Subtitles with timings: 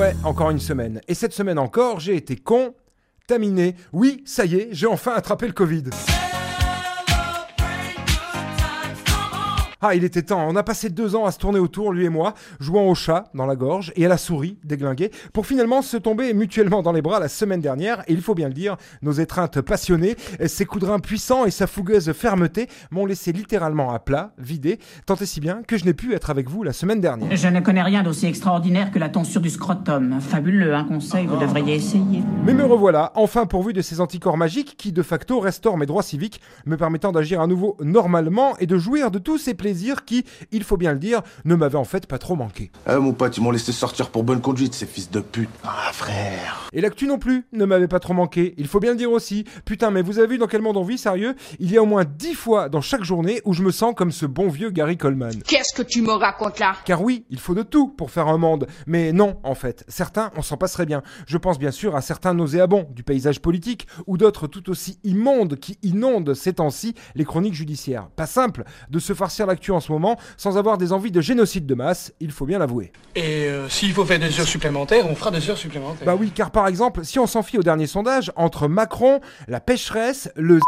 [0.00, 1.00] ouais, encore une semaine.
[1.08, 3.76] Et cette semaine encore, j'ai été contaminé.
[3.92, 5.84] Oui, ça y est, j'ai enfin attrapé le Covid.
[9.82, 10.46] Ah, il était temps.
[10.46, 13.30] On a passé deux ans à se tourner autour, lui et moi, jouant au chat
[13.32, 17.00] dans la gorge et à la souris déglinguée, pour finalement se tomber mutuellement dans les
[17.00, 18.02] bras la semaine dernière.
[18.06, 21.50] Et il faut bien le dire, nos étreintes passionnées, ses coups de rein puissants et
[21.50, 25.86] sa fougueuse fermeté m'ont laissé littéralement à plat, vidé, tant et si bien que je
[25.86, 27.34] n'ai pu être avec vous la semaine dernière.
[27.34, 30.20] Je ne connais rien d'aussi extraordinaire que la tonsure du scrotum.
[30.20, 32.22] Fabuleux, un conseil, vous devriez essayer.
[32.44, 36.02] Mais me revoilà, enfin pourvu de ces anticorps magiques qui, de facto, restaurent mes droits
[36.02, 39.69] civiques, me permettant d'agir à nouveau normalement et de jouir de tous ces plaisirs
[40.04, 42.70] qui, il faut bien le dire, ne m'avaient en fait pas trop manqué.
[42.88, 45.50] Eh mon pote, ils m'ont laissé sortir pour bonne conduite, ces fils de pute.
[45.64, 46.68] Ah frère.
[46.72, 49.44] Et l'actu non plus ne m'avait pas trop manqué, il faut bien le dire aussi.
[49.64, 51.34] Putain, mais vous avez vu dans quel monde on vit, sérieux?
[51.58, 54.12] Il y a au moins dix fois dans chaque journée où je me sens comme
[54.12, 55.42] ce bon vieux Gary Coleman.
[55.46, 56.74] Qu'est-ce que tu me racontes là?
[56.84, 58.66] Car oui, il faut de tout pour faire un monde.
[58.86, 59.84] Mais non, en fait.
[59.88, 61.02] Certains, on s'en passerait bien.
[61.26, 65.56] Je pense bien sûr à certains nauséabonds du paysage politique, ou d'autres tout aussi immondes
[65.56, 68.08] qui inondent ces temps-ci les chroniques judiciaires.
[68.16, 71.66] Pas simple de se farcir l'actu en ce moment sans avoir des envies de génocide
[71.66, 72.92] de masse, il faut bien l'avouer.
[73.14, 76.06] Et euh, s'il faut faire des heures supplémentaires, on fera des heures supplémentaires.
[76.06, 79.60] Bah oui, car par exemple, si on s'en fie au dernier sondage, entre Macron, la
[79.60, 80.60] pécheresse, le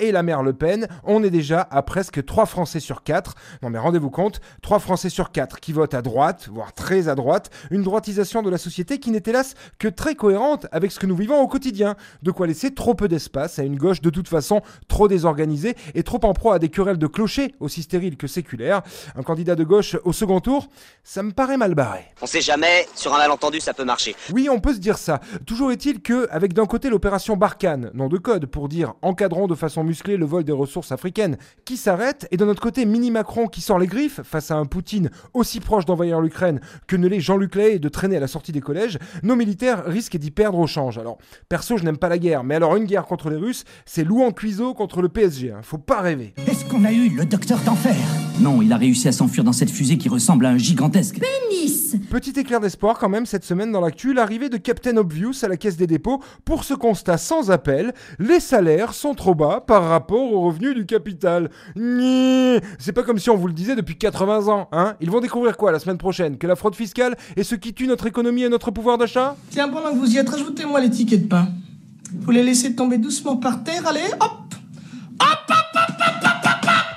[0.00, 3.34] et la mère Le Pen, on est déjà à presque 3 Français sur 4.
[3.62, 7.14] Non mais rendez-vous compte, 3 Français sur 4 qui votent à droite, voire très à
[7.14, 11.06] droite, une droitisation de la société qui n'est hélas que très cohérente avec ce que
[11.06, 11.94] nous vivons au quotidien.
[12.22, 16.02] De quoi laisser trop peu d'espace à une gauche de toute façon trop désorganisée et
[16.02, 18.82] trop en proie à des querelles de clochers aussi stériles que séculaires.
[19.14, 20.68] Un candidat de gauche au second tour,
[21.04, 22.06] ça me paraît mal barré.
[22.22, 24.16] On sait jamais, sur un malentendu ça peut marcher.
[24.32, 25.20] Oui, on peut se dire ça.
[25.46, 29.54] Toujours est-il que, avec d'un côté l'opération Barkhane, nom de code pour dire encadrons de
[29.54, 33.46] façon muscler le vol des ressources africaines qui s'arrête, et de notre côté Mini Macron
[33.46, 37.20] qui sort les griffes face à un Poutine aussi proche d'envahir l'Ukraine que ne l'est
[37.20, 40.66] Jean-Luc Lahaye de traîner à la sortie des collèges, nos militaires risquent d'y perdre au
[40.66, 40.98] change.
[40.98, 44.04] Alors, perso, je n'aime pas la guerre, mais alors une guerre contre les Russes, c'est
[44.04, 45.60] Louan Cuiseau contre le PSG, hein.
[45.62, 46.34] faut pas rêver.
[46.46, 47.96] Est-ce qu'on a eu le docteur d'enfer?
[48.42, 51.20] Non, il a réussi à s'enfuir dans cette fusée qui ressemble à un gigantesque.
[51.20, 51.94] Pénis.
[52.10, 55.56] Petit éclair d'espoir quand même cette semaine dans l'actu, l'arrivée de Captain Obvious à la
[55.56, 60.32] caisse des dépôts pour ce constat sans appel, les salaires sont trop bas par rapport
[60.32, 61.50] aux revenus du capital.
[61.76, 64.94] C'est pas comme si on vous le disait depuis 80 ans, hein.
[65.00, 66.36] Ils vont découvrir quoi la semaine prochaine?
[66.36, 67.16] Que la fraude fiscale?
[67.36, 69.36] Est ce qui tue notre économie et notre pouvoir d'achat?
[69.50, 71.46] Tiens, pendant que vous y êtes, rajoutez-moi les tickets de pain.
[72.12, 74.41] Vous les laissez tomber doucement par terre, allez, hop Hop,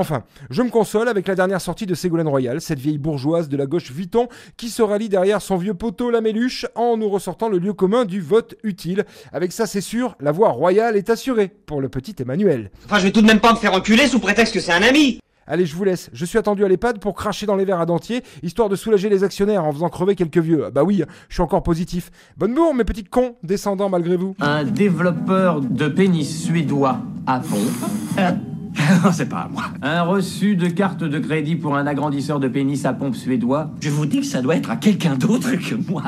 [0.00, 3.56] Enfin, je me console avec la dernière sortie de Ségolène Royal, cette vieille bourgeoise de
[3.58, 7.50] la gauche Vuitton qui se rallie derrière son vieux poteau la méluche en nous ressortant
[7.50, 9.04] le lieu commun du vote utile.
[9.30, 12.70] Avec ça, c'est sûr, la voix royale est assurée pour le petit Emmanuel.
[12.86, 14.80] Enfin, je vais tout de même pas me faire enculer sous prétexte que c'est un
[14.80, 16.08] ami Allez, je vous laisse.
[16.14, 19.10] Je suis attendu à l'EHPAD pour cracher dans les verres à dentier, histoire de soulager
[19.10, 20.70] les actionnaires en faisant crever quelques vieux.
[20.72, 22.10] Bah oui, je suis encore positif.
[22.38, 24.34] Bonne bourre, mes petits cons, descendants malgré vous.
[24.40, 28.40] Un développeur de pénis suédois à pompe.
[29.12, 29.64] c'est pas à moi.
[29.82, 33.70] Un reçu de carte de crédit pour un agrandisseur de pénis à pompe suédois.
[33.80, 36.02] Je vous dis que ça doit être à quelqu'un d'autre que moi.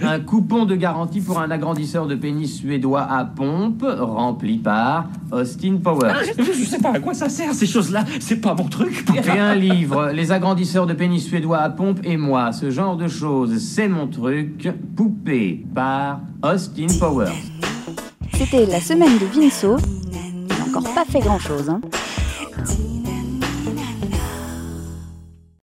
[0.00, 5.76] Un coupon de garantie pour un agrandisseur de pénis suédois à pompe, rempli par Austin
[5.82, 6.12] Powers.
[6.14, 9.04] Ah, je, je sais pas à quoi ça sert ces choses-là, c'est pas mon truc.
[9.14, 13.08] Et un livre, Les agrandisseurs de pénis suédois à pompe et moi, ce genre de
[13.08, 17.32] choses, c'est mon truc, poupée par Austin Powers.
[18.34, 19.76] C'était la semaine de Vinceau.
[20.68, 21.70] Encore pas fait grand-chose.
[21.70, 21.80] Hein.